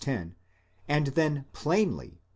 10) 0.01 0.33
and 0.87 1.07
then 1.13 1.45
plainly 1.53 2.07
(v. 2.07 2.21